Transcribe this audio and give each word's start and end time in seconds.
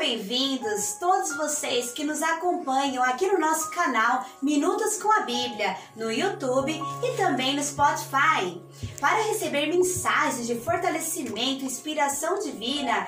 queridos, 0.00 0.96
todos 0.98 1.36
vocês 1.36 1.92
que 1.92 2.04
nos 2.04 2.22
acompanham 2.22 3.04
aqui 3.04 3.26
no 3.26 3.38
nosso 3.38 3.70
canal 3.70 4.24
Minutos 4.40 4.96
com 4.96 5.12
a 5.12 5.20
Bíblia, 5.20 5.76
no 5.94 6.10
YouTube 6.10 6.72
e 6.72 7.16
também 7.18 7.54
no 7.54 7.62
Spotify. 7.62 8.60
Para 8.98 9.22
receber 9.24 9.66
mensagens 9.66 10.46
de 10.46 10.54
fortalecimento 10.54 11.62
e 11.62 11.66
inspiração 11.66 12.38
divina, 12.38 13.06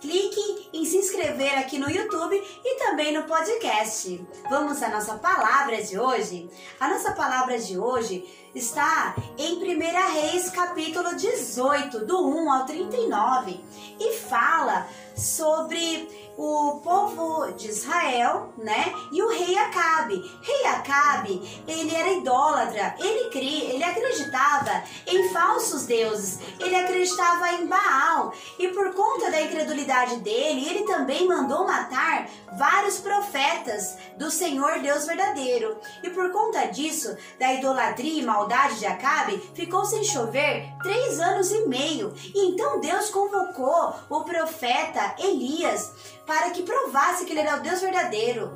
clique 0.00 0.70
em 0.72 0.84
se 0.84 0.96
inscrever 0.96 1.58
aqui 1.58 1.78
no 1.78 1.90
YouTube 1.90 2.34
e 2.36 2.78
também 2.78 3.12
no 3.12 3.24
podcast. 3.24 4.26
Vamos 4.48 4.82
à 4.82 4.88
nossa 4.88 5.16
palavra 5.18 5.82
de 5.82 5.98
hoje? 5.98 6.48
A 6.80 6.88
nossa 6.88 7.12
palavra 7.12 7.58
de 7.58 7.78
hoje 7.78 8.24
está 8.54 9.14
em 9.36 9.56
1 9.56 9.78
Reis, 10.12 10.50
capítulo 10.50 11.14
18, 11.14 12.06
do 12.06 12.26
1 12.26 12.52
ao 12.52 12.64
39, 12.64 13.60
e 14.00 14.14
fala 14.14 14.88
sobre 15.18 16.08
o 16.38 16.80
povo 16.84 17.50
de 17.54 17.68
Israel, 17.68 18.52
né? 18.56 18.94
E 19.12 19.20
o 19.20 19.28
rei 19.28 19.58
Acabe. 19.58 20.22
Rei 20.40 20.66
Acabe, 20.66 21.62
ele 21.66 21.92
era 21.92 22.12
idólatra, 22.12 22.94
ele 23.00 23.28
cria, 23.30 23.74
ele 23.74 23.82
acreditava 23.82 24.84
em 25.04 25.28
falsos 25.30 25.84
deuses, 25.84 26.38
ele 26.60 26.76
acreditava 26.76 27.54
em 27.54 27.66
Baal. 27.66 28.32
E 28.56 28.68
por 28.68 28.94
conta 28.94 29.32
da 29.32 29.42
incredulidade 29.42 30.18
dele, 30.18 30.68
ele 30.68 30.84
também 30.84 31.26
mandou 31.26 31.66
matar 31.66 32.28
vários 32.56 32.98
profetas 32.98 33.96
do 34.16 34.30
Senhor 34.30 34.78
Deus 34.78 35.06
verdadeiro. 35.06 35.76
E 36.04 36.10
por 36.10 36.30
conta 36.30 36.66
disso, 36.66 37.16
da 37.38 37.52
idolatria 37.52 38.22
e 38.22 38.24
maldade 38.24 38.78
de 38.78 38.86
Acabe, 38.86 39.38
ficou 39.54 39.84
sem 39.84 40.04
chover 40.04 40.72
três 40.84 41.18
anos 41.18 41.50
e 41.50 41.66
meio. 41.66 42.14
E 42.32 42.48
então 42.48 42.78
Deus 42.78 43.10
convocou 43.10 43.94
o 44.08 44.22
profeta 44.22 45.07
Elias 45.18 45.92
para 46.26 46.50
que 46.50 46.62
provasse 46.62 47.24
que 47.24 47.32
ele 47.32 47.40
era 47.40 47.56
o 47.56 47.60
Deus 47.60 47.80
verdadeiro 47.80 48.50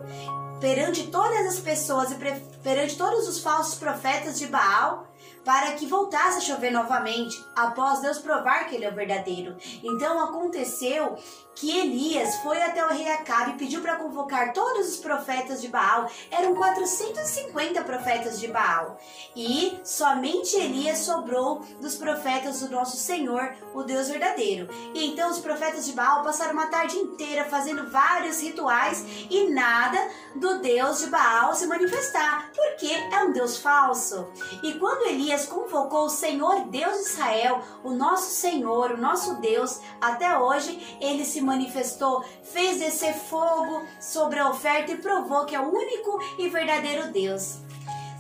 perante 0.61 1.09
todas 1.09 1.47
as 1.47 1.59
pessoas 1.59 2.13
e 2.13 2.17
perante 2.63 2.97
todos 2.97 3.27
os 3.27 3.41
falsos 3.41 3.75
profetas 3.75 4.39
de 4.39 4.47
Baal 4.47 5.12
para 5.45 5.73
que 5.73 5.87
voltasse 5.87 6.39
a 6.39 6.41
chover 6.41 6.71
novamente, 6.71 7.43
após 7.55 8.01
Deus 8.01 8.19
provar 8.19 8.67
que 8.67 8.77
ele 8.77 8.85
é 8.85 8.91
o 8.91 8.95
verdadeiro. 8.95 9.57
Então 9.83 10.23
aconteceu 10.23 11.19
que 11.55 11.79
Elias 11.79 12.37
foi 12.37 12.63
até 12.63 12.85
o 12.85 12.89
rei 12.89 13.11
Acabe 13.11 13.53
e 13.53 13.59
pediu 13.59 13.83
para 13.83 13.97
convocar 13.97 14.53
todos 14.53 14.89
os 14.89 14.97
profetas 14.97 15.61
de 15.61 15.69
Baal. 15.69 16.11
Eram 16.31 16.55
450 16.55 17.83
profetas 17.85 18.41
de 18.41 18.49
Baal. 18.49 18.99
E 19.37 19.79
somente 19.85 20.57
Elias 20.57 20.99
sobrou 20.99 21.61
dos 21.81 21.95
profetas 21.95 22.61
do 22.61 22.71
nosso 22.71 22.97
Senhor, 22.97 23.55
o 23.75 23.83
Deus 23.83 24.09
verdadeiro. 24.09 24.69
E 24.95 25.07
então 25.07 25.31
os 25.31 25.41
profetas 25.41 25.85
de 25.85 25.93
Baal 25.93 26.23
passaram 26.23 26.53
uma 26.53 26.69
tarde 26.69 26.97
inteira 26.97 27.45
fazendo 27.45 27.91
vários 27.91 28.41
rituais 28.41 29.05
e 29.31 29.51
nada 29.51 29.99
do 30.35 30.59
Deus 30.61 31.01
de 31.01 31.07
Baal 31.09 31.55
se 31.55 31.67
manifestar, 31.67 32.51
porque 32.55 32.87
é 32.87 33.25
um 33.25 33.33
Deus 33.33 33.59
falso. 33.59 34.27
E 34.63 34.75
quando 34.75 35.07
Elias 35.07 35.22
convocou 35.47 36.07
o 36.07 36.11
Senhor 36.11 36.65
Deus 36.67 36.97
de 36.97 37.11
Israel, 37.11 37.63
o 37.85 37.91
nosso 37.91 38.31
Senhor, 38.31 38.93
o 38.93 38.97
nosso 38.97 39.37
Deus, 39.37 39.81
até 40.01 40.39
hoje 40.39 40.97
ele 41.01 41.25
se 41.25 41.41
manifestou, 41.41 42.25
fez 42.43 42.79
descer 42.79 43.15
fogo 43.15 43.83
sobre 44.01 44.39
a 44.39 44.49
oferta 44.49 44.93
e 44.93 44.99
provou 44.99 45.45
que 45.45 45.55
é 45.55 45.61
o 45.61 45.73
único 45.73 46.19
e 46.39 46.49
verdadeiro 46.49 47.13
Deus. 47.13 47.59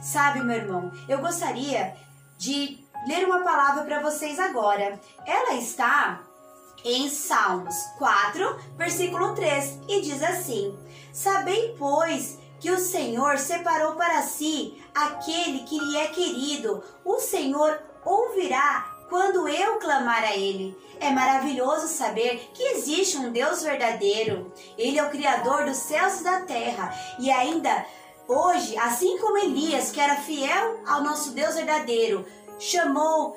Sabe, 0.03 0.41
meu 0.41 0.57
irmão, 0.57 0.93
eu 1.09 1.19
gostaria 1.19 1.97
de 2.37 2.79
ler 3.07 3.25
uma 3.25 3.41
palavra 3.43 3.85
para 3.85 4.01
vocês 4.01 4.39
agora. 4.39 5.01
Ela 5.25 5.55
está 5.55 6.21
em 6.85 7.09
Salmos 7.09 7.75
4, 7.99 8.59
versículo 8.77 9.35
3, 9.35 9.81
e 9.89 10.01
diz 10.01 10.23
assim: 10.23 10.77
Sabei, 11.13 11.75
pois, 11.79 12.39
que 12.63 12.71
o 12.71 12.79
Senhor 12.79 13.39
separou 13.39 13.95
para 13.95 14.23
si 14.23 14.82
aquele 14.95 15.61
que 15.61 15.79
lhe 15.79 15.97
é 15.97 16.07
querido. 16.09 16.83
O 17.05 17.19
Senhor 17.19 17.81
ouvirá 18.05 18.93
quando 19.09 19.49
eu 19.49 19.79
clamar 19.79 20.25
a 20.25 20.37
Ele. 20.37 20.77
É 20.99 21.11
maravilhoso 21.11 21.89
saber 21.89 22.51
que 22.55 22.63
existe 22.63 23.19
um 23.19 23.31
Deus 23.31 23.63
verdadeiro. 23.63 24.53
Ele 24.79 24.99
é 24.99 25.05
o 25.05 25.11
Criador 25.11 25.65
dos 25.65 25.77
céus 25.77 26.21
e 26.21 26.25
da 26.25 26.41
terra. 26.41 26.95
E 27.19 27.31
ainda 27.31 27.85
hoje, 28.27 28.77
assim 28.79 29.19
como 29.19 29.37
Elias, 29.39 29.91
que 29.91 30.01
era 30.01 30.17
fiel 30.17 30.81
ao 30.87 31.03
nosso 31.03 31.33
Deus 31.33 31.57
verdadeiro, 31.57 32.25
chamou, 32.59 33.37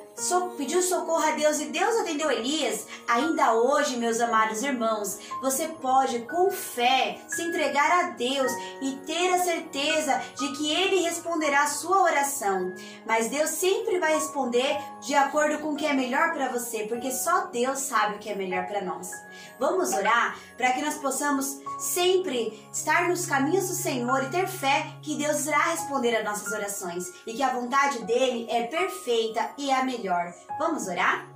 pediu 0.58 0.82
socorro 0.82 1.24
a 1.24 1.32
Deus 1.32 1.60
e 1.60 1.66
Deus 1.66 1.96
atendeu 1.98 2.32
Elias, 2.32 2.88
ainda 3.08 3.54
hoje, 3.54 3.98
meus 3.98 4.20
amados 4.22 4.64
irmãos, 4.64 5.20
você 5.42 5.68
pode 5.68 6.20
com 6.20 6.50
fé 6.50 7.20
se 7.28 7.42
entregar 7.42 8.06
a 8.06 8.10
Deus 8.12 8.52
e 8.82 8.94
ter 9.06 9.34
a 9.34 9.44
certeza 9.44 10.22
de 10.38 10.54
que 10.54 10.72
Ele 10.72 11.02
responderá 11.02 11.64
a 11.64 11.68
sua 11.68 12.02
oração. 12.02 12.74
Mas 13.06 13.30
Deus 13.30 13.50
sempre 13.50 14.00
vai 14.00 14.16
responder 14.16 14.78
de 15.02 15.14
acordo 15.14 15.60
com 15.60 15.74
o 15.74 15.76
que 15.76 15.86
é 15.86 15.94
melhor 15.94 16.34
para 16.34 16.50
você, 16.50 16.84
porque 16.84 17.12
só 17.12 17.48
Deus 17.48 17.80
sabe 17.80 18.16
o 18.16 18.20
que 18.20 18.30
é 18.30 18.36
melhor 18.36 18.66
para 18.68 18.82
nós. 18.82 19.10
Vamos 19.60 19.94
orar 19.94 20.38
para 20.58 20.72
que 20.72 20.82
nós 20.82 20.96
possamos 20.96 21.60
sempre 21.80 22.68
estar 22.72 23.10
nos 23.10 23.26
caminhos 23.26 23.68
do 23.68 23.74
Senhor 23.74 24.24
e 24.24 24.30
ter 24.30 24.48
fé 24.48 24.88
que 25.02 25.16
Deus 25.16 25.46
irá 25.46 25.72
responder 25.72 26.16
às 26.16 26.24
nossas 26.24 26.52
orações 26.52 27.06
e 27.28 27.34
que 27.34 27.44
a 27.44 27.54
vontade 27.54 28.00
dele 28.04 28.48
é 28.50 28.64
perfeita 28.64 29.50
e 29.58 29.70
é 29.70 29.76
a 29.76 29.84
melhor. 30.06 30.34
Vamos 30.60 30.88
orar? 30.88 31.28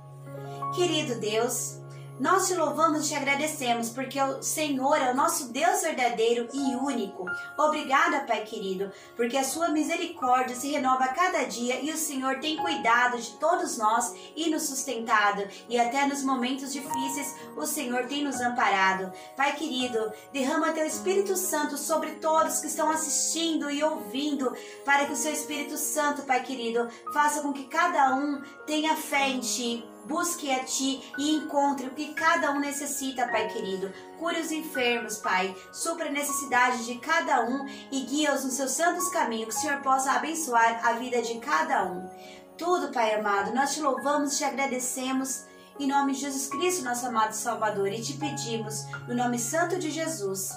Querido 0.76 1.20
Deus, 1.20 1.79
nós 2.20 2.48
te 2.48 2.54
louvamos 2.54 3.06
e 3.06 3.08
te 3.08 3.14
agradecemos 3.14 3.88
porque 3.88 4.20
o 4.20 4.42
Senhor 4.42 4.96
é 4.96 5.10
o 5.10 5.16
nosso 5.16 5.50
Deus 5.50 5.80
verdadeiro 5.80 6.46
e 6.52 6.76
único. 6.76 7.24
Obrigada, 7.56 8.26
Pai 8.26 8.44
querido, 8.44 8.92
porque 9.16 9.38
a 9.38 9.42
sua 9.42 9.70
misericórdia 9.70 10.54
se 10.54 10.70
renova 10.70 11.04
a 11.04 11.14
cada 11.14 11.44
dia 11.44 11.80
e 11.80 11.90
o 11.90 11.96
Senhor 11.96 12.38
tem 12.38 12.58
cuidado 12.58 13.18
de 13.18 13.30
todos 13.38 13.78
nós 13.78 14.14
e 14.36 14.50
nos 14.50 14.64
sustentado. 14.64 15.48
E 15.66 15.80
até 15.80 16.06
nos 16.06 16.22
momentos 16.22 16.74
difíceis, 16.74 17.34
o 17.56 17.64
Senhor 17.64 18.04
tem 18.04 18.22
nos 18.22 18.38
amparado. 18.38 19.10
Pai 19.34 19.56
querido, 19.56 20.12
derrama 20.30 20.72
teu 20.72 20.86
Espírito 20.86 21.34
Santo 21.36 21.78
sobre 21.78 22.16
todos 22.16 22.60
que 22.60 22.66
estão 22.66 22.90
assistindo 22.90 23.70
e 23.70 23.82
ouvindo, 23.82 24.54
para 24.84 25.06
que 25.06 25.12
o 25.12 25.16
seu 25.16 25.32
Espírito 25.32 25.78
Santo, 25.78 26.24
Pai 26.24 26.42
querido, 26.42 26.86
faça 27.14 27.40
com 27.40 27.50
que 27.50 27.64
cada 27.64 28.14
um 28.14 28.42
tenha 28.66 28.94
fé 28.94 29.30
em 29.30 29.40
ti 29.40 29.88
Busque 30.06 30.50
a 30.50 30.64
Ti 30.64 31.12
e 31.18 31.34
encontre 31.34 31.86
o 31.86 31.94
que 31.94 32.14
cada 32.14 32.50
um 32.50 32.58
necessita, 32.58 33.28
Pai 33.28 33.48
querido. 33.48 33.92
Cure 34.18 34.40
os 34.40 34.50
enfermos, 34.50 35.18
Pai. 35.18 35.54
Supra 35.72 36.08
a 36.08 36.12
necessidade 36.12 36.84
de 36.84 36.98
cada 36.98 37.44
um 37.44 37.66
e 37.90 38.00
guia-os 38.00 38.44
nos 38.44 38.54
seus 38.54 38.72
santos 38.72 39.08
caminhos. 39.10 39.54
Que 39.54 39.58
o 39.58 39.62
Senhor 39.62 39.80
possa 39.82 40.12
abençoar 40.12 40.86
a 40.86 40.94
vida 40.94 41.22
de 41.22 41.38
cada 41.38 41.84
um. 41.84 42.08
Tudo, 42.56 42.92
Pai 42.92 43.14
amado, 43.14 43.54
nós 43.54 43.74
te 43.74 43.80
louvamos 43.80 44.34
e 44.34 44.38
te 44.38 44.44
agradecemos. 44.44 45.44
Em 45.78 45.86
nome 45.86 46.12
de 46.12 46.20
Jesus 46.20 46.46
Cristo, 46.46 46.84
nosso 46.84 47.06
amado 47.06 47.32
Salvador, 47.32 47.88
e 47.88 48.02
te 48.02 48.12
pedimos, 48.14 48.84
no 49.08 49.14
nome 49.14 49.38
santo 49.38 49.78
de 49.78 49.90
Jesus. 49.90 50.50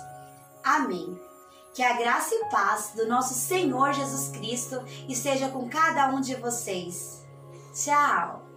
Amém. 0.61 1.17
Que 1.73 1.81
a 1.81 1.93
graça 1.93 2.35
e 2.35 2.49
paz 2.49 2.91
do 2.95 3.07
nosso 3.07 3.33
Senhor 3.33 3.93
Jesus 3.93 4.29
Cristo 4.37 4.83
esteja 5.07 5.49
com 5.49 5.69
cada 5.69 6.09
um 6.09 6.19
de 6.19 6.35
vocês. 6.35 7.23
Tchau! 7.73 8.52